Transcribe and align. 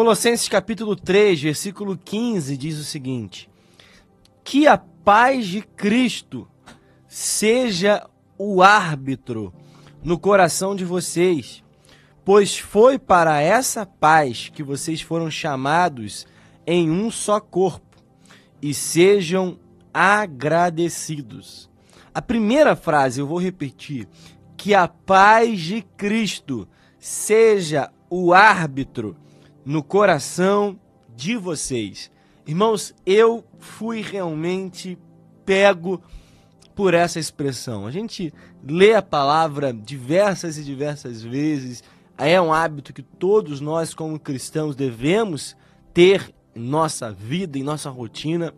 Colossenses 0.00 0.48
capítulo 0.48 0.96
3, 0.96 1.42
versículo 1.42 1.94
15 1.94 2.56
diz 2.56 2.78
o 2.78 2.84
seguinte: 2.84 3.50
Que 4.42 4.66
a 4.66 4.78
paz 4.78 5.46
de 5.46 5.60
Cristo 5.60 6.48
seja 7.06 8.08
o 8.38 8.62
árbitro 8.62 9.52
no 10.02 10.18
coração 10.18 10.74
de 10.74 10.86
vocês, 10.86 11.62
pois 12.24 12.58
foi 12.58 12.98
para 12.98 13.42
essa 13.42 13.84
paz 13.84 14.48
que 14.48 14.62
vocês 14.62 15.02
foram 15.02 15.30
chamados 15.30 16.26
em 16.66 16.90
um 16.90 17.10
só 17.10 17.38
corpo, 17.38 18.02
e 18.62 18.72
sejam 18.72 19.58
agradecidos. 19.92 21.68
A 22.14 22.22
primeira 22.22 22.74
frase 22.74 23.20
eu 23.20 23.26
vou 23.26 23.38
repetir: 23.38 24.08
que 24.56 24.74
a 24.74 24.88
paz 24.88 25.60
de 25.60 25.82
Cristo 25.98 26.66
seja 26.98 27.92
o 28.08 28.32
árbitro 28.32 29.14
no 29.64 29.82
coração 29.82 30.78
de 31.14 31.36
vocês. 31.36 32.10
Irmãos, 32.46 32.94
eu 33.04 33.44
fui 33.58 34.00
realmente 34.00 34.98
pego 35.44 36.02
por 36.74 36.94
essa 36.94 37.18
expressão. 37.18 37.86
A 37.86 37.90
gente 37.90 38.32
lê 38.66 38.94
a 38.94 39.02
palavra 39.02 39.72
diversas 39.72 40.56
e 40.56 40.64
diversas 40.64 41.22
vezes, 41.22 41.82
é 42.16 42.40
um 42.40 42.52
hábito 42.52 42.92
que 42.92 43.02
todos 43.02 43.60
nós, 43.60 43.94
como 43.94 44.18
cristãos, 44.18 44.76
devemos 44.76 45.56
ter 45.94 46.34
em 46.54 46.60
nossa 46.60 47.10
vida, 47.10 47.58
em 47.58 47.62
nossa 47.62 47.88
rotina. 47.88 48.52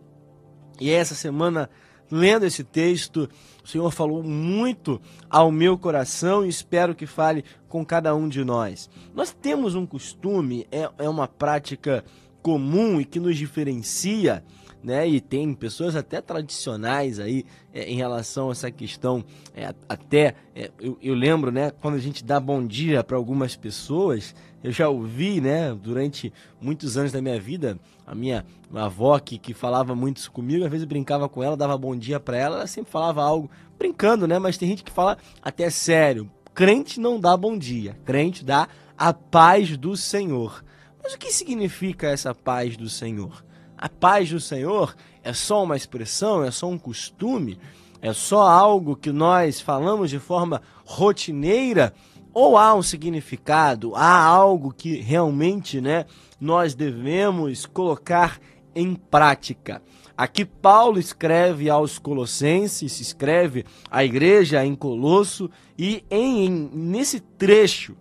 E 0.79 0.89
essa 0.89 1.15
semana, 1.15 1.69
lendo 2.11 2.45
esse 2.45 2.63
texto, 2.63 3.29
o 3.63 3.67
Senhor 3.67 3.91
falou 3.91 4.21
muito 4.23 5.01
ao 5.29 5.51
meu 5.51 5.77
coração 5.77 6.45
e 6.45 6.49
espero 6.49 6.93
que 6.93 7.05
fale 7.05 7.45
com 7.67 7.85
cada 7.85 8.13
um 8.15 8.27
de 8.27 8.43
nós. 8.43 8.89
Nós 9.15 9.31
temos 9.31 9.73
um 9.75 9.85
costume, 9.85 10.67
é, 10.71 10.89
é 10.97 11.09
uma 11.09 11.27
prática 11.27 12.03
comum 12.41 12.99
e 12.99 13.05
que 13.05 13.19
nos 13.19 13.37
diferencia 13.37 14.43
né? 14.83 15.07
E 15.07 15.21
tem 15.21 15.53
pessoas 15.53 15.95
até 15.95 16.19
tradicionais 16.19 17.19
aí 17.19 17.45
é, 17.73 17.85
em 17.85 17.95
relação 17.95 18.49
a 18.49 18.51
essa 18.51 18.69
questão. 18.69 19.23
É, 19.55 19.73
até 19.87 20.35
é, 20.53 20.69
eu, 20.79 20.97
eu, 21.01 21.15
lembro, 21.15 21.51
né? 21.51 21.71
Quando 21.71 21.95
a 21.95 21.99
gente 21.99 22.23
dá 22.23 22.39
bom 22.39 22.65
dia 22.65 23.03
para 23.03 23.15
algumas 23.15 23.55
pessoas, 23.55 24.35
eu 24.63 24.71
já 24.71 24.87
ouvi, 24.87 25.41
né? 25.41 25.73
Durante 25.73 26.31
muitos 26.61 26.95
anos 26.97 27.11
da 27.11 27.21
minha 27.21 27.39
vida, 27.39 27.77
a 28.07 28.15
minha 28.15 28.45
avó 28.73 29.19
que, 29.19 29.37
que 29.37 29.53
falava 29.53 29.93
muito 29.93 30.17
isso 30.17 30.31
comigo, 30.31 30.63
às 30.63 30.71
vezes 30.71 30.83
eu 30.83 30.89
brincava 30.89 31.27
com 31.27 31.43
ela, 31.43 31.57
dava 31.57 31.77
bom 31.77 31.95
dia 31.95 32.19
para 32.19 32.37
ela, 32.37 32.57
ela 32.57 32.67
sempre 32.67 32.91
falava 32.91 33.21
algo 33.21 33.51
brincando, 33.77 34.25
né? 34.25 34.39
Mas 34.39 34.57
tem 34.57 34.69
gente 34.69 34.83
que 34.83 34.91
fala 34.91 35.17
até 35.41 35.69
sério. 35.69 36.31
Crente 36.53 36.99
não 36.99 37.19
dá 37.19 37.35
bom 37.35 37.57
dia, 37.57 37.97
crente 38.05 38.45
dá 38.45 38.69
a 38.97 39.11
paz 39.11 39.75
do 39.75 39.97
Senhor. 39.97 40.63
Mas 41.03 41.13
o 41.13 41.17
que 41.17 41.33
significa 41.33 42.07
essa 42.07 42.33
paz 42.33 42.77
do 42.77 42.87
Senhor? 42.87 43.43
A 43.77 43.89
paz 43.89 44.29
do 44.29 44.39
Senhor 44.39 44.95
é 45.21 45.33
só 45.33 45.63
uma 45.63 45.75
expressão, 45.75 46.41
é 46.41 46.51
só 46.51 46.69
um 46.69 46.77
costume, 46.77 47.59
é 48.01 48.13
só 48.13 48.47
algo 48.47 48.95
que 48.95 49.11
nós 49.11 49.59
falamos 49.59 50.09
de 50.09 50.19
forma 50.19 50.61
rotineira 50.85 51.93
ou 52.33 52.57
há 52.57 52.73
um 52.73 52.81
significado, 52.81 53.95
há 53.95 54.23
algo 54.23 54.73
que 54.73 54.97
realmente, 54.97 55.79
né, 55.79 56.05
nós 56.39 56.73
devemos 56.73 57.65
colocar 57.65 58.39
em 58.75 58.95
prática. 58.95 59.81
Aqui 60.17 60.43
Paulo 60.43 60.99
escreve 60.99 61.69
aos 61.69 61.97
Colossenses, 61.97 62.99
escreve 62.99 63.65
à 63.89 64.03
igreja 64.03 64.65
em 64.65 64.75
Colosso 64.75 65.49
e 65.77 66.03
em, 66.09 66.45
em 66.45 66.69
nesse 66.73 67.19
trecho 67.19 67.95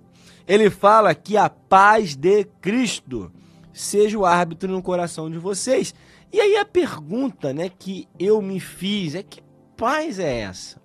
ele 0.47 0.69
fala 0.69 1.15
que 1.15 1.37
a 1.37 1.49
paz 1.49 2.17
de 2.17 2.45
Cristo 2.61 3.33
seja 3.73 4.19
o 4.19 4.27
árbitro 4.27 4.71
no 4.71 4.83
coração 4.83 5.31
de 5.31 5.39
vocês. 5.39 5.95
E 6.33 6.41
aí 6.41 6.57
a 6.57 6.65
pergunta, 6.65 7.53
né, 7.53 7.71
que 7.71 8.09
eu 8.19 8.43
me 8.43 8.59
fiz 8.59 9.15
é 9.15 9.23
que 9.23 9.41
paz 9.77 10.19
é 10.19 10.41
essa? 10.41 10.82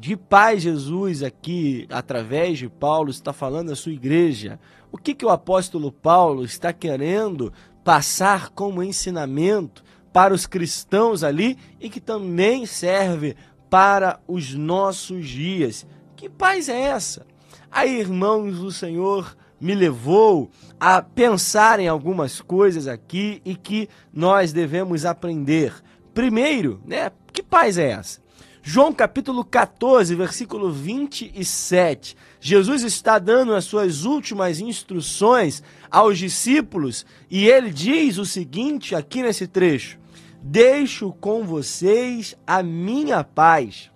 De 0.00 0.16
paz 0.16 0.62
Jesus 0.62 1.22
aqui, 1.22 1.86
através 1.90 2.58
de 2.58 2.70
Paulo, 2.70 3.10
está 3.10 3.34
falando 3.34 3.70
à 3.70 3.76
sua 3.76 3.92
igreja. 3.92 4.58
O 4.90 4.96
que, 4.96 5.14
que 5.14 5.26
o 5.26 5.28
apóstolo 5.28 5.92
Paulo 5.92 6.42
está 6.42 6.72
querendo 6.72 7.52
passar 7.84 8.48
como 8.48 8.82
ensinamento 8.82 9.84
para 10.10 10.32
os 10.32 10.46
cristãos 10.46 11.22
ali 11.22 11.58
e 11.78 11.90
que 11.90 12.00
também 12.00 12.64
serve 12.64 13.36
para 13.68 14.18
os 14.26 14.54
nossos 14.54 15.28
dias? 15.28 15.86
Que 16.16 16.30
paz 16.30 16.70
é 16.70 16.80
essa? 16.80 17.26
Aí, 17.70 18.00
irmãos 18.00 18.58
do 18.58 18.72
Senhor, 18.72 19.36
me 19.60 19.74
levou 19.74 20.50
a 20.80 21.02
pensar 21.02 21.78
em 21.78 21.88
algumas 21.88 22.40
coisas 22.40 22.88
aqui 22.88 23.42
e 23.44 23.54
que 23.54 23.86
nós 24.10 24.50
devemos 24.50 25.04
aprender. 25.04 25.74
Primeiro, 26.14 26.80
né, 26.86 27.12
que 27.34 27.42
paz 27.42 27.76
é 27.76 27.90
essa? 27.90 28.29
João 28.62 28.92
capítulo 28.92 29.42
14, 29.42 30.14
versículo 30.14 30.70
27. 30.70 32.14
Jesus 32.38 32.82
está 32.82 33.18
dando 33.18 33.54
as 33.54 33.64
suas 33.64 34.04
últimas 34.04 34.60
instruções 34.60 35.62
aos 35.90 36.18
discípulos 36.18 37.06
e 37.30 37.48
ele 37.48 37.70
diz 37.70 38.18
o 38.18 38.26
seguinte 38.26 38.94
aqui 38.94 39.22
nesse 39.22 39.46
trecho: 39.46 39.98
Deixo 40.42 41.10
com 41.12 41.42
vocês 41.42 42.36
a 42.46 42.62
minha 42.62 43.24
paz. 43.24 43.90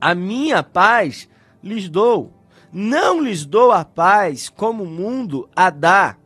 A 0.00 0.14
minha 0.14 0.62
paz 0.62 1.28
lhes 1.62 1.86
dou. 1.88 2.32
Não 2.72 3.20
lhes 3.20 3.44
dou 3.44 3.72
a 3.72 3.84
paz 3.84 4.48
como 4.48 4.84
o 4.84 4.90
mundo 4.90 5.48
a 5.54 5.68
dá, 5.68 6.16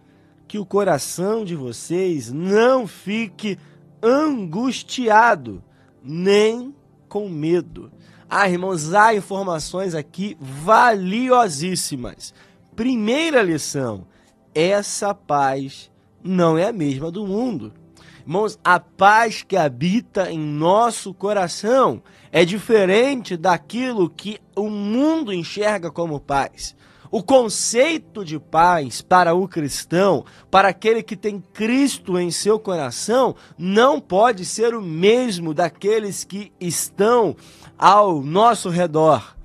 que 0.46 0.58
o 0.58 0.66
coração 0.66 1.44
de 1.44 1.56
vocês 1.56 2.32
não 2.32 2.86
fique 2.86 3.58
angustiado, 4.02 5.62
nem 6.02 6.74
com 7.10 7.28
medo. 7.28 7.92
Ah, 8.28 8.48
irmãos, 8.48 8.94
há 8.94 9.12
informações 9.12 9.94
aqui 9.94 10.36
valiosíssimas. 10.40 12.32
Primeira 12.74 13.42
lição: 13.42 14.06
essa 14.54 15.12
paz 15.12 15.90
não 16.22 16.56
é 16.56 16.68
a 16.68 16.72
mesma 16.72 17.10
do 17.10 17.26
mundo. 17.26 17.74
Irmãos, 18.20 18.56
a 18.62 18.78
paz 18.78 19.42
que 19.42 19.56
habita 19.56 20.30
em 20.30 20.38
nosso 20.38 21.12
coração 21.12 22.00
é 22.30 22.44
diferente 22.44 23.36
daquilo 23.36 24.08
que 24.08 24.38
o 24.54 24.70
mundo 24.70 25.32
enxerga 25.32 25.90
como 25.90 26.20
paz. 26.20 26.76
O 27.12 27.24
conceito 27.24 28.24
de 28.24 28.38
paz 28.38 29.02
para 29.02 29.34
o 29.34 29.48
cristão, 29.48 30.24
para 30.48 30.68
aquele 30.68 31.02
que 31.02 31.16
tem 31.16 31.40
Cristo 31.52 32.16
em 32.16 32.30
seu 32.30 32.56
coração, 32.56 33.34
não 33.58 34.00
pode 34.00 34.44
ser 34.44 34.76
o 34.76 34.80
mesmo 34.80 35.52
daqueles 35.52 36.22
que 36.22 36.52
estão 36.60 37.34
ao 37.76 38.22
nosso 38.22 38.68
redor. 38.68 39.36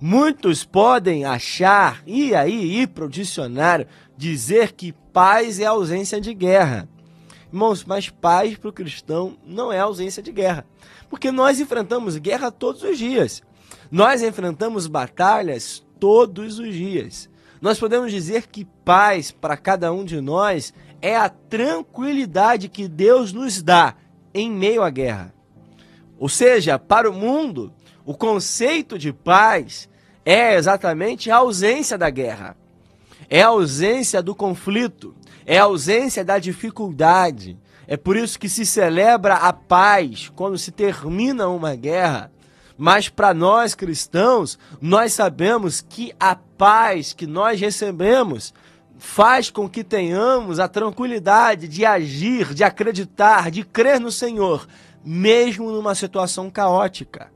Muitos 0.00 0.64
podem 0.64 1.24
achar, 1.24 2.02
e 2.04 2.34
aí 2.34 2.80
ir 2.80 2.88
para 2.88 3.04
o 3.04 3.08
dicionário, 3.08 3.86
dizer 4.16 4.72
que 4.72 4.92
paz 5.12 5.60
é 5.60 5.66
ausência 5.66 6.20
de 6.20 6.34
guerra. 6.34 6.88
Irmãos, 7.46 7.84
mas 7.84 8.10
paz 8.10 8.56
para 8.56 8.70
o 8.70 8.72
cristão 8.72 9.38
não 9.46 9.72
é 9.72 9.78
ausência 9.78 10.20
de 10.20 10.32
guerra. 10.32 10.66
Porque 11.08 11.30
nós 11.30 11.60
enfrentamos 11.60 12.16
guerra 12.16 12.50
todos 12.50 12.82
os 12.82 12.98
dias. 12.98 13.40
Nós 13.88 14.20
enfrentamos 14.20 14.88
batalhas 14.88 15.83
todos 16.04 16.58
os 16.58 16.74
dias. 16.74 17.30
Nós 17.62 17.78
podemos 17.78 18.12
dizer 18.12 18.46
que 18.48 18.66
paz 18.84 19.30
para 19.30 19.56
cada 19.56 19.90
um 19.90 20.04
de 20.04 20.20
nós 20.20 20.74
é 21.00 21.16
a 21.16 21.30
tranquilidade 21.30 22.68
que 22.68 22.86
Deus 22.86 23.32
nos 23.32 23.62
dá 23.62 23.94
em 24.34 24.50
meio 24.50 24.82
à 24.82 24.90
guerra. 24.90 25.32
Ou 26.18 26.28
seja, 26.28 26.78
para 26.78 27.08
o 27.08 27.14
mundo, 27.14 27.72
o 28.04 28.12
conceito 28.12 28.98
de 28.98 29.14
paz 29.14 29.88
é 30.26 30.56
exatamente 30.56 31.30
a 31.30 31.36
ausência 31.36 31.96
da 31.96 32.10
guerra, 32.10 32.54
é 33.30 33.40
a 33.40 33.46
ausência 33.48 34.22
do 34.22 34.34
conflito, 34.34 35.14
é 35.46 35.56
a 35.56 35.62
ausência 35.62 36.22
da 36.22 36.38
dificuldade. 36.38 37.56
É 37.86 37.96
por 37.96 38.14
isso 38.14 38.38
que 38.38 38.50
se 38.50 38.66
celebra 38.66 39.36
a 39.36 39.54
paz 39.54 40.30
quando 40.36 40.58
se 40.58 40.70
termina 40.70 41.48
uma 41.48 41.74
guerra. 41.74 42.30
Mas 42.76 43.08
para 43.08 43.32
nós 43.32 43.74
cristãos, 43.74 44.58
nós 44.80 45.12
sabemos 45.12 45.80
que 45.80 46.12
a 46.18 46.34
paz 46.34 47.12
que 47.12 47.26
nós 47.26 47.60
recebemos 47.60 48.52
faz 48.98 49.50
com 49.50 49.68
que 49.68 49.84
tenhamos 49.84 50.58
a 50.58 50.68
tranquilidade 50.68 51.68
de 51.68 51.84
agir, 51.84 52.52
de 52.54 52.64
acreditar, 52.64 53.50
de 53.50 53.64
crer 53.64 54.00
no 54.00 54.10
Senhor, 54.10 54.66
mesmo 55.04 55.70
numa 55.70 55.94
situação 55.94 56.50
caótica. 56.50 57.32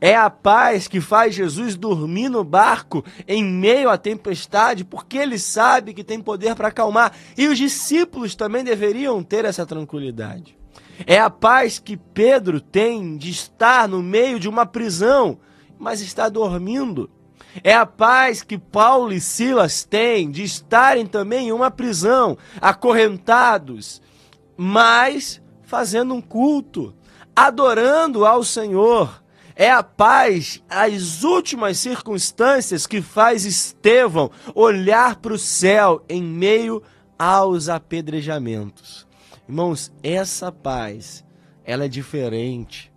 É 0.00 0.14
a 0.14 0.28
paz 0.28 0.86
que 0.86 1.00
faz 1.00 1.34
Jesus 1.34 1.74
dormir 1.74 2.28
no 2.28 2.44
barco 2.44 3.02
em 3.26 3.42
meio 3.42 3.88
à 3.88 3.96
tempestade, 3.96 4.84
porque 4.84 5.16
ele 5.16 5.38
sabe 5.38 5.94
que 5.94 6.04
tem 6.04 6.20
poder 6.20 6.54
para 6.54 6.68
acalmar. 6.68 7.12
E 7.36 7.48
os 7.48 7.56
discípulos 7.56 8.34
também 8.34 8.62
deveriam 8.62 9.22
ter 9.22 9.46
essa 9.46 9.64
tranquilidade. 9.64 10.57
É 11.06 11.18
a 11.18 11.30
paz 11.30 11.78
que 11.78 11.96
Pedro 11.96 12.60
tem 12.60 13.16
de 13.16 13.30
estar 13.30 13.88
no 13.88 14.02
meio 14.02 14.38
de 14.38 14.48
uma 14.48 14.66
prisão, 14.66 15.38
mas 15.78 16.00
está 16.00 16.28
dormindo. 16.28 17.10
É 17.62 17.74
a 17.74 17.86
paz 17.86 18.42
que 18.42 18.58
Paulo 18.58 19.12
e 19.12 19.20
Silas 19.20 19.84
têm 19.84 20.30
de 20.30 20.42
estarem 20.42 21.06
também 21.06 21.48
em 21.48 21.52
uma 21.52 21.70
prisão, 21.70 22.36
acorrentados, 22.60 24.02
mas 24.56 25.40
fazendo 25.62 26.14
um 26.14 26.20
culto, 26.20 26.94
adorando 27.34 28.24
ao 28.24 28.44
Senhor. 28.44 29.22
É 29.56 29.70
a 29.70 29.82
paz, 29.82 30.62
as 30.68 31.24
últimas 31.24 31.78
circunstâncias 31.78 32.86
que 32.86 33.02
faz 33.02 33.44
Estevão 33.44 34.30
olhar 34.54 35.16
para 35.16 35.32
o 35.32 35.38
céu 35.38 36.04
em 36.08 36.22
meio 36.22 36.80
aos 37.18 37.68
apedrejamentos. 37.68 39.07
Irmãos, 39.48 39.90
essa 40.02 40.52
paz, 40.52 41.24
ela 41.64 41.86
é 41.86 41.88
diferente. 41.88 42.92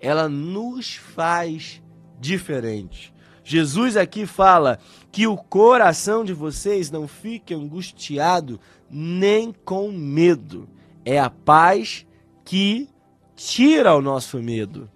Ela 0.00 0.28
nos 0.28 0.94
faz 0.94 1.82
diferente. 2.20 3.12
Jesus 3.42 3.96
aqui 3.96 4.24
fala 4.24 4.78
que 5.10 5.26
o 5.26 5.36
coração 5.36 6.24
de 6.24 6.32
vocês 6.32 6.90
não 6.90 7.08
fique 7.08 7.54
angustiado 7.54 8.60
nem 8.88 9.52
com 9.64 9.90
medo. 9.90 10.68
É 11.04 11.18
a 11.18 11.30
paz 11.30 12.06
que 12.44 12.88
tira 13.34 13.94
o 13.94 14.02
nosso 14.02 14.38
medo. 14.38 14.88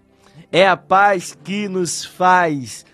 É 0.52 0.68
a 0.68 0.76
paz 0.76 1.36
que 1.44 1.68
nos 1.68 2.04
faz 2.04 2.84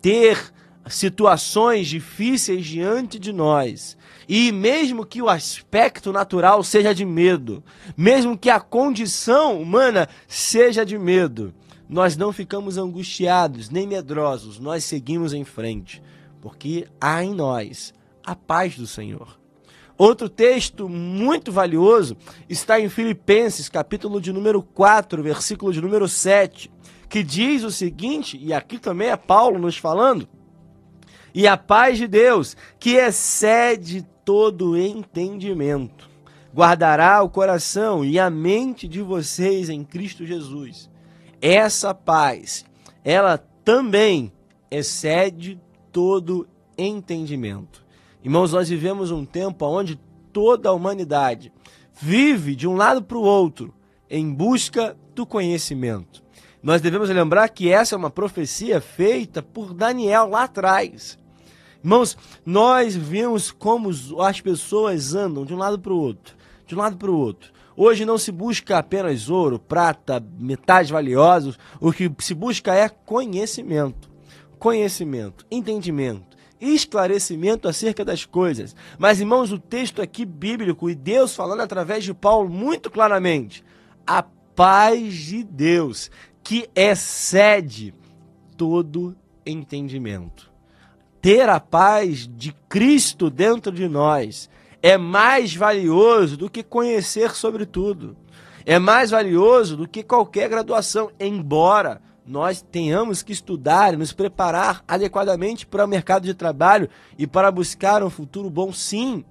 ter 0.00 0.52
situações 0.88 1.88
difíceis 1.88 2.66
diante 2.66 3.18
de 3.18 3.32
nós. 3.32 3.96
E 4.28 4.52
mesmo 4.52 5.04
que 5.04 5.20
o 5.20 5.28
aspecto 5.28 6.12
natural 6.12 6.62
seja 6.62 6.94
de 6.94 7.04
medo, 7.04 7.62
mesmo 7.96 8.38
que 8.38 8.50
a 8.50 8.60
condição 8.60 9.60
humana 9.60 10.08
seja 10.26 10.84
de 10.84 10.98
medo, 10.98 11.52
nós 11.88 12.16
não 12.16 12.32
ficamos 12.32 12.78
angustiados 12.78 13.68
nem 13.68 13.86
medrosos, 13.86 14.58
nós 14.58 14.84
seguimos 14.84 15.34
em 15.34 15.44
frente, 15.44 16.02
porque 16.40 16.86
há 17.00 17.22
em 17.22 17.34
nós 17.34 17.92
a 18.24 18.34
paz 18.34 18.76
do 18.76 18.86
Senhor. 18.86 19.38
Outro 19.98 20.28
texto 20.28 20.88
muito 20.88 21.52
valioso 21.52 22.16
está 22.48 22.80
em 22.80 22.88
Filipenses, 22.88 23.68
capítulo 23.68 24.20
de 24.20 24.32
número 24.32 24.62
4, 24.62 25.22
versículo 25.22 25.72
de 25.72 25.80
número 25.80 26.08
7, 26.08 26.72
que 27.08 27.22
diz 27.22 27.62
o 27.62 27.70
seguinte, 27.70 28.38
e 28.40 28.54
aqui 28.54 28.78
também 28.78 29.10
é 29.10 29.16
Paulo 29.16 29.58
nos 29.58 29.76
falando: 29.76 30.26
E 31.34 31.46
a 31.46 31.56
paz 31.56 31.98
de 31.98 32.06
Deus, 32.06 32.56
que 32.78 32.94
excede 32.94 34.06
todo 34.24 34.76
entendimento, 34.76 36.08
guardará 36.54 37.22
o 37.22 37.30
coração 37.30 38.04
e 38.04 38.18
a 38.18 38.28
mente 38.28 38.86
de 38.86 39.00
vocês 39.00 39.68
em 39.68 39.82
Cristo 39.82 40.26
Jesus 40.26 40.90
essa 41.42 41.92
paz, 41.92 42.64
ela 43.02 43.36
também 43.36 44.32
excede 44.70 45.60
todo 45.90 46.46
entendimento. 46.78 47.84
Irmãos, 48.22 48.52
nós 48.52 48.68
vivemos 48.68 49.10
um 49.10 49.24
tempo 49.24 49.66
onde 49.66 49.98
toda 50.32 50.68
a 50.68 50.72
humanidade 50.72 51.52
vive 52.00 52.54
de 52.54 52.68
um 52.68 52.76
lado 52.76 53.02
para 53.02 53.18
o 53.18 53.22
outro 53.22 53.74
em 54.08 54.32
busca 54.32 54.96
do 55.16 55.26
conhecimento. 55.26 56.22
Nós 56.62 56.80
devemos 56.80 57.10
lembrar 57.10 57.48
que 57.48 57.68
essa 57.68 57.96
é 57.96 57.98
uma 57.98 58.10
profecia 58.10 58.80
feita 58.80 59.42
por 59.42 59.74
Daniel 59.74 60.28
lá 60.28 60.44
atrás. 60.44 61.18
Irmãos, 61.82 62.16
nós 62.46 62.94
vemos 62.94 63.50
como 63.50 63.90
as 64.20 64.40
pessoas 64.40 65.14
andam 65.14 65.44
de 65.44 65.52
um 65.52 65.58
lado 65.58 65.78
para 65.80 65.92
o 65.92 65.98
outro, 65.98 66.36
de 66.64 66.76
um 66.76 66.78
lado 66.78 66.96
para 66.96 67.10
o 67.10 67.16
outro. 67.16 67.50
Hoje 67.76 68.04
não 68.04 68.18
se 68.18 68.30
busca 68.30 68.78
apenas 68.78 69.28
ouro, 69.28 69.58
prata, 69.58 70.22
metais 70.38 70.90
valiosos, 70.90 71.58
o 71.80 71.92
que 71.92 72.10
se 72.18 72.34
busca 72.34 72.72
é 72.74 72.88
conhecimento. 72.88 74.10
Conhecimento, 74.60 75.44
entendimento, 75.50 76.36
esclarecimento 76.60 77.66
acerca 77.66 78.04
das 78.04 78.24
coisas. 78.24 78.76
Mas, 78.96 79.18
irmãos, 79.18 79.50
o 79.50 79.58
texto 79.58 80.00
aqui 80.00 80.24
bíblico 80.24 80.88
e 80.88 80.94
Deus 80.94 81.34
falando 81.34 81.62
através 81.62 82.04
de 82.04 82.14
Paulo 82.14 82.48
muito 82.48 82.88
claramente: 82.88 83.64
a 84.06 84.22
paz 84.22 85.14
de 85.14 85.42
Deus 85.42 86.12
que 86.44 86.68
excede 86.76 87.92
todo 88.56 89.16
entendimento. 89.44 90.51
Ter 91.22 91.48
a 91.48 91.60
paz 91.60 92.26
de 92.26 92.52
Cristo 92.68 93.30
dentro 93.30 93.70
de 93.70 93.86
nós 93.86 94.50
é 94.82 94.98
mais 94.98 95.54
valioso 95.54 96.36
do 96.36 96.50
que 96.50 96.64
conhecer 96.64 97.30
sobre 97.30 97.64
tudo. 97.64 98.16
É 98.66 98.76
mais 98.80 99.12
valioso 99.12 99.76
do 99.76 99.86
que 99.86 100.02
qualquer 100.02 100.48
graduação, 100.48 101.12
embora 101.20 102.02
nós 102.26 102.60
tenhamos 102.60 103.22
que 103.22 103.32
estudar 103.32 103.94
e 103.94 103.96
nos 103.96 104.12
preparar 104.12 104.82
adequadamente 104.88 105.64
para 105.64 105.84
o 105.84 105.88
mercado 105.88 106.24
de 106.24 106.34
trabalho 106.34 106.88
e 107.16 107.24
para 107.24 107.52
buscar 107.52 108.02
um 108.02 108.10
futuro 108.10 108.50
bom, 108.50 108.72
sim. 108.72 109.24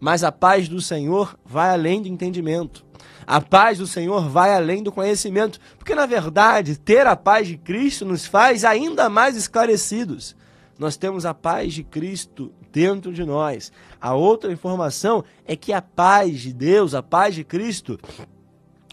Mas 0.00 0.24
a 0.24 0.32
paz 0.32 0.70
do 0.70 0.80
Senhor 0.80 1.38
vai 1.44 1.68
além 1.68 2.00
do 2.00 2.08
entendimento. 2.08 2.82
A 3.26 3.42
paz 3.42 3.76
do 3.76 3.86
Senhor 3.86 4.26
vai 4.26 4.54
além 4.54 4.82
do 4.82 4.90
conhecimento, 4.90 5.60
porque 5.78 5.94
na 5.94 6.06
verdade, 6.06 6.78
ter 6.78 7.06
a 7.06 7.14
paz 7.14 7.46
de 7.46 7.58
Cristo 7.58 8.06
nos 8.06 8.24
faz 8.24 8.64
ainda 8.64 9.10
mais 9.10 9.36
esclarecidos 9.36 10.34
nós 10.78 10.96
temos 10.96 11.24
a 11.24 11.32
paz 11.32 11.72
de 11.72 11.82
Cristo 11.82 12.52
dentro 12.70 13.12
de 13.12 13.24
nós. 13.24 13.72
A 14.00 14.14
outra 14.14 14.52
informação 14.52 15.24
é 15.44 15.56
que 15.56 15.72
a 15.72 15.80
paz 15.80 16.40
de 16.40 16.52
Deus, 16.52 16.94
a 16.94 17.02
paz 17.02 17.34
de 17.34 17.44
Cristo, 17.44 17.98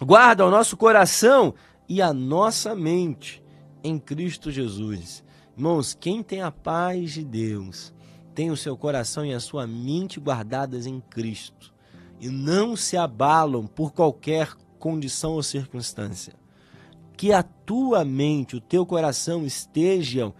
guarda 0.01 0.45
o 0.45 0.51
nosso 0.51 0.77
coração 0.77 1.53
e 1.87 2.01
a 2.01 2.13
nossa 2.13 2.73
mente 2.73 3.43
em 3.83 3.99
Cristo 3.99 4.49
Jesus. 4.49 5.23
Irmãos, 5.57 5.93
quem 5.93 6.23
tem 6.23 6.41
a 6.41 6.51
paz 6.51 7.11
de 7.11 7.23
Deus 7.23 7.93
tem 8.33 8.49
o 8.49 8.57
seu 8.57 8.75
coração 8.75 9.25
e 9.25 9.33
a 9.33 9.39
sua 9.39 9.67
mente 9.67 10.19
guardadas 10.19 10.87
em 10.87 10.99
Cristo 10.99 11.73
e 12.19 12.29
não 12.29 12.75
se 12.75 12.97
abalam 12.97 13.67
por 13.67 13.91
qualquer 13.91 14.55
condição 14.79 15.33
ou 15.33 15.43
circunstância. 15.43 16.33
Que 17.15 17.31
a 17.31 17.43
tua 17.43 18.03
mente, 18.03 18.55
o 18.55 18.61
teu 18.61 18.85
coração 18.85 19.45
estejam 19.45 20.33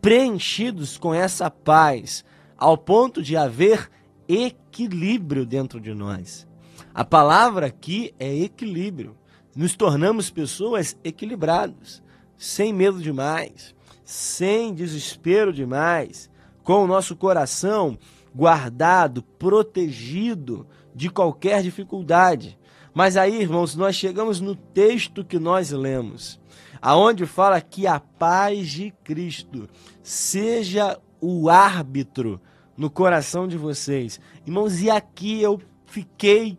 preenchidos 0.00 0.96
com 0.96 1.12
essa 1.12 1.50
paz, 1.50 2.24
ao 2.56 2.76
ponto 2.76 3.22
de 3.22 3.36
haver 3.36 3.90
equilíbrio 4.28 5.46
dentro 5.46 5.80
de 5.80 5.94
nós. 5.94 6.46
A 6.94 7.04
palavra 7.04 7.66
aqui 7.66 8.14
é 8.18 8.34
equilíbrio. 8.34 9.16
Nos 9.54 9.74
tornamos 9.74 10.30
pessoas 10.30 10.96
equilibradas, 11.02 12.02
sem 12.36 12.72
medo 12.72 13.00
demais, 13.00 13.74
sem 14.04 14.72
desespero 14.72 15.52
demais, 15.52 16.30
com 16.62 16.84
o 16.84 16.86
nosso 16.86 17.16
coração 17.16 17.98
guardado, 18.34 19.22
protegido 19.22 20.66
de 20.94 21.10
qualquer 21.10 21.62
dificuldade. 21.62 22.58
Mas 22.94 23.16
aí, 23.16 23.40
irmãos, 23.40 23.74
nós 23.74 23.94
chegamos 23.94 24.40
no 24.40 24.54
texto 24.54 25.24
que 25.24 25.38
nós 25.38 25.70
lemos 25.70 26.40
aonde 26.80 27.26
fala 27.26 27.60
que 27.60 27.86
a 27.86 28.00
paz 28.00 28.68
de 28.68 28.92
Cristo 29.04 29.68
seja 30.02 30.98
o 31.20 31.50
árbitro 31.50 32.40
no 32.76 32.90
coração 32.90 33.48
de 33.48 33.56
vocês. 33.56 34.20
Irmãos, 34.46 34.80
e 34.80 34.90
aqui 34.90 35.42
eu 35.42 35.60
fiquei 35.86 36.58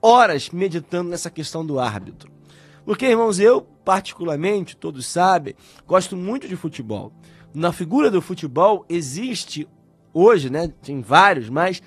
horas 0.00 0.50
meditando 0.50 1.10
nessa 1.10 1.30
questão 1.30 1.64
do 1.64 1.78
árbitro. 1.78 2.30
Porque, 2.84 3.06
irmãos, 3.06 3.40
eu, 3.40 3.62
particularmente, 3.62 4.76
todos 4.76 5.06
sabem, 5.06 5.54
gosto 5.86 6.16
muito 6.16 6.46
de 6.46 6.56
futebol. 6.56 7.12
Na 7.54 7.72
figura 7.72 8.10
do 8.10 8.20
futebol 8.20 8.84
existe 8.88 9.66
hoje, 10.12 10.50
né? 10.50 10.68
Tem 10.82 11.00
vários, 11.00 11.48
mas 11.48 11.80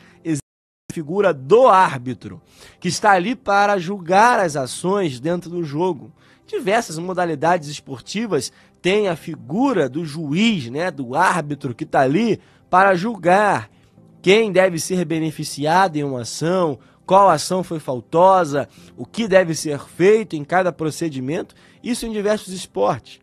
figura 0.98 1.32
do 1.32 1.68
árbitro, 1.68 2.42
que 2.80 2.88
está 2.88 3.12
ali 3.12 3.36
para 3.36 3.78
julgar 3.78 4.40
as 4.40 4.56
ações 4.56 5.20
dentro 5.20 5.48
do 5.48 5.64
jogo 5.64 6.12
diversas 6.48 6.98
modalidades 6.98 7.68
esportivas 7.68 8.52
têm 8.82 9.10
a 9.10 9.16
figura 9.16 9.88
do 9.90 10.06
juiz, 10.06 10.70
né, 10.70 10.90
do 10.90 11.14
árbitro 11.14 11.76
que 11.76 11.84
está 11.84 12.00
ali 12.00 12.40
para 12.70 12.96
julgar 12.96 13.70
quem 14.22 14.52
deve 14.52 14.80
ser 14.80 15.06
beneficiado 15.06 15.98
em 15.98 16.04
uma 16.04 16.22
ação, 16.22 16.80
qual 17.06 17.30
ação 17.30 17.64
foi 17.64 17.80
faltosa, 17.80 18.68
o 18.96 19.06
que 19.06 19.28
deve 19.28 19.54
ser 19.54 19.80
feito 19.80 20.36
em 20.36 20.44
cada 20.44 20.72
procedimento, 20.72 21.54
isso 21.84 22.06
em 22.06 22.12
diversos 22.12 22.54
esportes. 22.54 23.20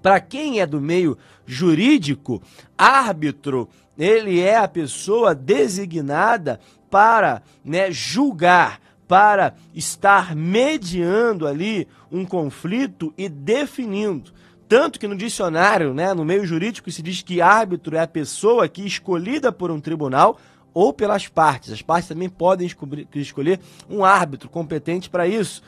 Para 0.00 0.20
quem 0.20 0.60
é 0.60 0.66
do 0.66 0.80
meio 0.80 1.18
jurídico, 1.44 2.40
árbitro, 2.78 3.68
ele 3.98 4.40
é 4.40 4.56
a 4.56 4.68
pessoa 4.68 5.34
designada 5.34 6.60
para 6.90 7.42
né, 7.64 7.90
julgar 7.90 8.80
para 9.06 9.54
estar 9.74 10.34
mediando 10.34 11.46
ali 11.46 11.86
um 12.10 12.24
conflito 12.24 13.14
e 13.16 13.28
definindo. 13.28 14.32
Tanto 14.68 14.98
que 14.98 15.06
no 15.06 15.16
dicionário, 15.16 15.94
né, 15.94 16.12
no 16.12 16.24
meio 16.24 16.44
jurídico, 16.44 16.90
se 16.90 17.02
diz 17.02 17.22
que 17.22 17.40
árbitro 17.40 17.96
é 17.96 18.00
a 18.00 18.08
pessoa 18.08 18.68
que, 18.68 18.84
escolhida 18.84 19.52
por 19.52 19.70
um 19.70 19.80
tribunal 19.80 20.38
ou 20.74 20.92
pelas 20.92 21.28
partes, 21.28 21.72
as 21.72 21.80
partes 21.80 22.08
também 22.08 22.28
podem 22.28 22.68
escolher 23.14 23.60
um 23.88 24.04
árbitro 24.04 24.48
competente 24.48 25.08
para 25.08 25.26
isso, 25.26 25.62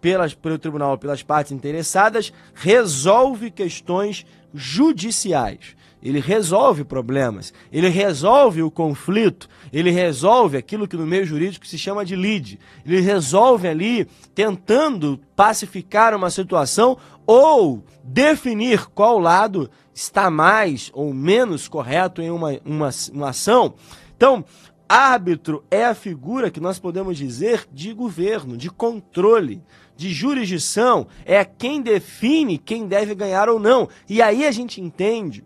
pelas, 0.00 0.34
pelo 0.34 0.58
tribunal, 0.58 0.96
pelas 0.96 1.22
partes 1.22 1.52
interessadas, 1.52 2.32
resolve 2.54 3.50
questões 3.50 4.24
judiciais. 4.54 5.76
Ele 6.02 6.20
resolve 6.20 6.84
problemas, 6.84 7.50
ele 7.72 7.88
resolve 7.88 8.62
o 8.62 8.70
conflito, 8.70 9.48
ele 9.72 9.90
resolve 9.90 10.58
aquilo 10.58 10.86
que 10.86 10.98
no 10.98 11.06
meio 11.06 11.24
jurídico 11.24 11.66
se 11.66 11.78
chama 11.78 12.04
de 12.04 12.14
lide. 12.14 12.60
Ele 12.84 13.00
resolve 13.00 13.66
ali 13.66 14.06
tentando 14.34 15.18
pacificar 15.34 16.14
uma 16.14 16.28
situação 16.28 16.98
ou 17.26 17.82
definir 18.02 18.86
qual 18.88 19.18
lado 19.18 19.70
está 19.94 20.30
mais 20.30 20.90
ou 20.92 21.14
menos 21.14 21.68
correto 21.68 22.20
em 22.20 22.30
uma, 22.30 22.60
uma, 22.66 22.90
uma 23.10 23.30
ação. 23.30 23.72
Então, 24.14 24.44
árbitro 24.86 25.64
é 25.70 25.86
a 25.86 25.94
figura 25.94 26.50
que 26.50 26.60
nós 26.60 26.78
podemos 26.78 27.16
dizer 27.16 27.66
de 27.72 27.94
governo, 27.94 28.58
de 28.58 28.70
controle 28.70 29.62
de 29.96 30.12
jurisdição 30.12 31.06
é 31.24 31.44
quem 31.44 31.80
define 31.80 32.58
quem 32.58 32.86
deve 32.86 33.14
ganhar 33.14 33.48
ou 33.48 33.58
não. 33.58 33.88
E 34.08 34.20
aí 34.20 34.46
a 34.46 34.50
gente 34.50 34.80
entende. 34.80 35.44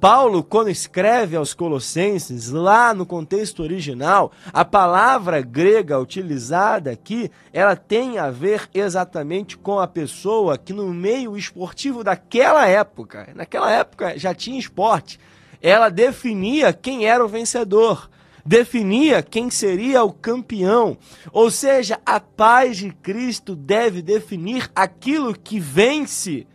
Paulo, 0.00 0.44
quando 0.44 0.68
escreve 0.68 1.34
aos 1.34 1.54
Colossenses, 1.54 2.50
lá 2.50 2.92
no 2.92 3.06
contexto 3.06 3.62
original, 3.62 4.32
a 4.52 4.62
palavra 4.62 5.40
grega 5.40 5.98
utilizada 5.98 6.90
aqui, 6.90 7.30
ela 7.54 7.74
tem 7.74 8.18
a 8.18 8.30
ver 8.30 8.68
exatamente 8.74 9.56
com 9.56 9.80
a 9.80 9.88
pessoa 9.88 10.58
que 10.58 10.74
no 10.74 10.92
meio 10.92 11.38
esportivo 11.38 12.04
daquela 12.04 12.66
época, 12.66 13.30
naquela 13.34 13.72
época 13.72 14.18
já 14.18 14.34
tinha 14.34 14.58
esporte, 14.58 15.18
ela 15.62 15.88
definia 15.88 16.70
quem 16.74 17.06
era 17.06 17.24
o 17.24 17.28
vencedor 17.28 18.10
definia 18.44 19.22
quem 19.22 19.50
seria 19.50 20.04
o 20.04 20.12
campeão. 20.12 20.96
Ou 21.32 21.50
seja, 21.50 21.98
a 22.04 22.20
paz 22.20 22.76
de 22.76 22.90
Cristo 22.90 23.56
deve 23.56 24.02
definir 24.02 24.70
aquilo 24.74 25.34
que 25.34 25.58
vence 25.58 26.46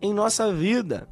em 0.00 0.12
nossa 0.12 0.52
vida. 0.52 1.08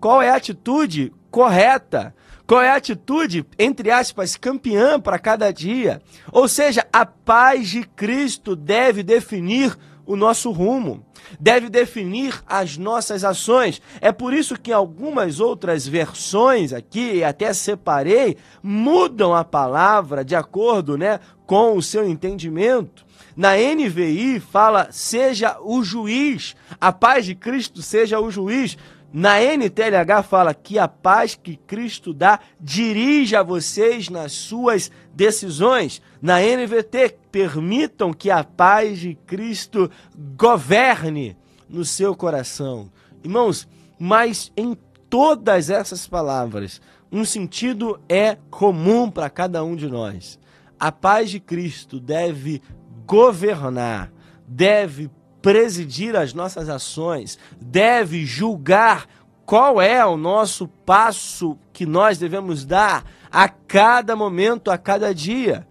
Qual 0.00 0.20
é 0.20 0.30
a 0.30 0.36
atitude 0.36 1.12
correta? 1.30 2.14
Qual 2.46 2.60
é 2.60 2.70
a 2.70 2.76
atitude, 2.76 3.46
entre 3.58 3.90
aspas, 3.90 4.36
campeã 4.36 5.00
para 5.00 5.18
cada 5.18 5.50
dia? 5.52 6.02
Ou 6.30 6.46
seja, 6.48 6.86
a 6.92 7.06
paz 7.06 7.68
de 7.68 7.84
Cristo 7.84 8.54
deve 8.54 9.02
definir 9.02 9.76
o 10.04 10.16
nosso 10.16 10.50
rumo, 10.50 11.04
deve 11.38 11.68
definir 11.68 12.42
as 12.46 12.76
nossas 12.76 13.24
ações. 13.24 13.80
É 14.00 14.10
por 14.10 14.34
isso 14.34 14.58
que 14.58 14.72
algumas 14.72 15.40
outras 15.40 15.86
versões 15.86 16.72
aqui, 16.72 17.22
até 17.22 17.52
separei, 17.52 18.36
mudam 18.62 19.34
a 19.34 19.44
palavra 19.44 20.24
de 20.24 20.34
acordo 20.34 20.98
né, 20.98 21.20
com 21.46 21.76
o 21.76 21.82
seu 21.82 22.08
entendimento. 22.08 23.04
Na 23.36 23.52
NVI 23.56 24.40
fala, 24.40 24.88
seja 24.90 25.56
o 25.62 25.82
juiz, 25.82 26.54
a 26.80 26.92
paz 26.92 27.24
de 27.24 27.34
Cristo 27.34 27.80
seja 27.80 28.20
o 28.20 28.30
juiz. 28.30 28.76
Na 29.12 29.38
NTLH 29.38 30.22
fala 30.22 30.54
que 30.54 30.78
a 30.78 30.88
paz 30.88 31.34
que 31.34 31.56
Cristo 31.56 32.14
dá 32.14 32.40
dirija 32.58 33.42
vocês 33.42 34.08
nas 34.08 34.32
suas 34.32 34.90
decisões. 35.14 36.00
Na 36.20 36.40
NVT, 36.40 37.18
permitam 37.30 38.14
que 38.14 38.30
a 38.30 38.42
paz 38.42 38.98
de 38.98 39.14
Cristo 39.26 39.90
governe 40.34 41.36
no 41.68 41.84
seu 41.84 42.16
coração. 42.16 42.90
Irmãos, 43.22 43.68
mas 43.98 44.50
em 44.56 44.76
todas 45.10 45.68
essas 45.68 46.06
palavras, 46.06 46.80
um 47.10 47.22
sentido 47.22 48.00
é 48.08 48.38
comum 48.50 49.10
para 49.10 49.28
cada 49.28 49.62
um 49.62 49.76
de 49.76 49.88
nós. 49.88 50.38
A 50.80 50.90
paz 50.90 51.30
de 51.30 51.38
Cristo 51.38 52.00
deve 52.00 52.62
governar, 53.06 54.10
deve 54.48 55.10
presidir 55.42 56.16
as 56.16 56.32
nossas 56.32 56.68
ações, 56.68 57.38
deve 57.60 58.24
julgar 58.24 59.06
qual 59.44 59.82
é 59.82 60.04
o 60.06 60.16
nosso 60.16 60.68
passo 60.68 61.58
que 61.72 61.84
nós 61.84 62.16
devemos 62.16 62.64
dar 62.64 63.04
a 63.30 63.48
cada 63.48 64.14
momento, 64.14 64.70
a 64.70 64.78
cada 64.78 65.12
dia. 65.12 65.66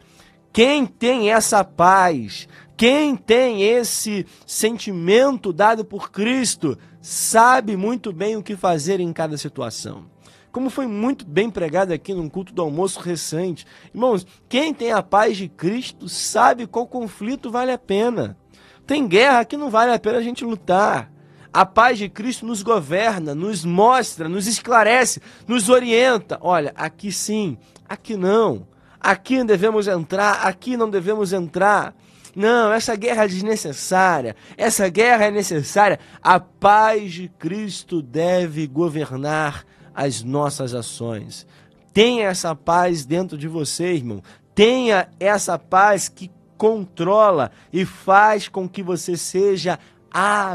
Quem 0.53 0.85
tem 0.85 1.31
essa 1.31 1.63
paz, 1.63 2.47
quem 2.75 3.15
tem 3.15 3.63
esse 3.63 4.25
sentimento 4.45 5.53
dado 5.53 5.85
por 5.85 6.11
Cristo, 6.11 6.77
sabe 7.01 7.77
muito 7.77 8.11
bem 8.11 8.35
o 8.35 8.43
que 8.43 8.55
fazer 8.55 8.99
em 8.99 9.13
cada 9.13 9.37
situação. 9.37 10.05
Como 10.51 10.69
foi 10.69 10.85
muito 10.85 11.25
bem 11.25 11.49
pregado 11.49 11.93
aqui 11.93 12.13
num 12.13 12.27
culto 12.27 12.53
do 12.53 12.61
almoço 12.61 12.99
recente. 12.99 13.65
Irmãos, 13.93 14.27
quem 14.49 14.73
tem 14.73 14.91
a 14.91 15.01
paz 15.01 15.37
de 15.37 15.47
Cristo 15.47 16.09
sabe 16.09 16.67
qual 16.67 16.85
conflito 16.85 17.49
vale 17.49 17.71
a 17.71 17.77
pena. 17.77 18.37
Tem 18.85 19.07
guerra 19.07 19.45
que 19.45 19.57
não 19.57 19.69
vale 19.69 19.91
a 19.93 19.99
pena 19.99 20.17
a 20.17 20.23
gente 20.23 20.43
lutar. 20.43 21.11
A 21.53 21.65
paz 21.65 21.97
de 21.97 22.07
Cristo 22.07 22.45
nos 22.45 22.63
governa, 22.63 23.35
nos 23.35 23.65
mostra, 23.65 24.29
nos 24.29 24.47
esclarece, 24.47 25.21
nos 25.47 25.67
orienta. 25.67 26.37
Olha, 26.41 26.73
aqui 26.75 27.11
sim, 27.11 27.57
aqui 27.87 28.15
não. 28.15 28.65
Aqui 28.99 29.43
devemos 29.43 29.87
entrar, 29.87 30.45
aqui 30.45 30.77
não 30.77 30.89
devemos 30.89 31.33
entrar. 31.33 31.93
Não, 32.35 32.71
essa 32.71 32.95
guerra 32.95 33.25
é 33.25 33.27
desnecessária. 33.27 34.35
Essa 34.57 34.87
guerra 34.87 35.25
é 35.25 35.31
necessária. 35.31 35.99
A 36.21 36.39
paz 36.39 37.11
de 37.11 37.27
Cristo 37.27 38.01
deve 38.01 38.65
governar 38.67 39.65
as 39.93 40.23
nossas 40.23 40.73
ações. 40.73 41.45
Tenha 41.93 42.27
essa 42.27 42.55
paz 42.55 43.05
dentro 43.05 43.37
de 43.37 43.49
você, 43.49 43.93
irmão. 43.93 44.23
Tenha 44.55 45.09
essa 45.19 45.59
paz 45.59 46.07
que 46.07 46.31
controla 46.61 47.49
e 47.73 47.83
faz 47.83 48.47
com 48.47 48.69
que 48.69 48.83
você 48.83 49.17
seja 49.17 49.79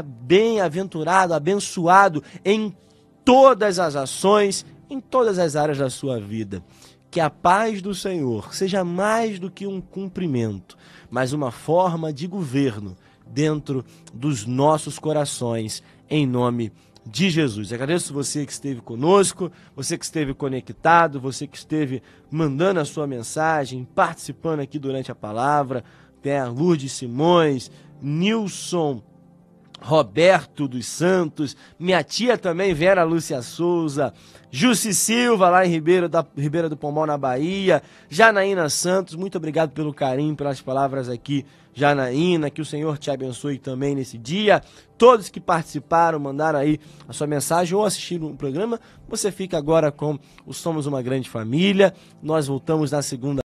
bem-aventurado, 0.05 1.33
abençoado 1.33 2.23
em 2.45 2.73
todas 3.25 3.77
as 3.77 3.93
ações, 3.93 4.65
em 4.89 5.01
todas 5.01 5.37
as 5.37 5.57
áreas 5.57 5.79
da 5.79 5.89
sua 5.89 6.17
vida. 6.17 6.63
Que 7.11 7.19
a 7.19 7.29
paz 7.29 7.81
do 7.81 7.93
Senhor 7.93 8.55
seja 8.55 8.85
mais 8.85 9.37
do 9.37 9.51
que 9.51 9.67
um 9.67 9.81
cumprimento, 9.81 10.77
mas 11.09 11.33
uma 11.33 11.51
forma 11.51 12.13
de 12.13 12.25
governo 12.25 12.95
dentro 13.25 13.83
dos 14.13 14.45
nossos 14.45 14.97
corações, 14.97 15.83
em 16.09 16.25
nome 16.25 16.71
de 17.09 17.29
Jesus. 17.29 17.71
Agradeço 17.71 18.13
você 18.13 18.45
que 18.45 18.51
esteve 18.51 18.81
conosco, 18.81 19.51
você 19.75 19.97
que 19.97 20.05
esteve 20.05 20.33
conectado, 20.33 21.19
você 21.19 21.47
que 21.47 21.57
esteve 21.57 22.01
mandando 22.29 22.79
a 22.79 22.85
sua 22.85 23.07
mensagem, 23.07 23.87
participando 23.95 24.59
aqui 24.59 24.77
durante 24.77 25.11
a 25.11 25.15
palavra. 25.15 25.83
Tem 26.21 26.37
a 26.37 26.47
Lourdes 26.47 26.91
Simões, 26.91 27.71
Nilson 28.01 29.01
Roberto 29.79 30.67
dos 30.67 30.85
Santos, 30.85 31.55
minha 31.79 32.03
tia 32.03 32.37
também, 32.37 32.73
Vera 32.73 33.03
Lúcia 33.03 33.41
Souza, 33.41 34.13
Jussi 34.49 34.93
Silva, 34.93 35.49
lá 35.49 35.65
em 35.65 35.69
Ribeira, 35.69 36.09
da, 36.09 36.25
Ribeira 36.35 36.67
do 36.67 36.75
Pombal, 36.75 37.05
na 37.05 37.17
Bahia, 37.17 37.81
Janaína 38.09 38.69
Santos, 38.69 39.15
muito 39.15 39.37
obrigado 39.37 39.71
pelo 39.71 39.93
carinho, 39.93 40.35
pelas 40.35 40.61
palavras 40.61 41.09
aqui, 41.09 41.45
Janaína, 41.73 42.49
que 42.49 42.59
o 42.59 42.65
Senhor 42.65 42.97
te 42.97 43.11
abençoe 43.11 43.59
também 43.59 43.93
nesse 43.93 44.17
dia. 44.17 44.63
Todos 44.97 45.29
que 45.29 45.39
participaram, 45.39 46.19
mandaram 46.19 46.57
aí 46.57 46.79
a 47.07 47.13
sua 47.13 47.27
mensagem 47.27 47.75
ou 47.77 47.85
assistiram 47.85 48.31
o 48.31 48.35
programa, 48.35 48.79
você 49.07 49.31
fica 49.31 49.59
agora 49.59 49.91
com 49.91 50.17
o 50.43 50.53
Somos 50.53 50.87
Uma 50.87 51.03
Grande 51.03 51.29
Família. 51.29 51.93
Nós 52.21 52.47
voltamos 52.47 52.91
na 52.91 53.03
segunda 53.03 53.46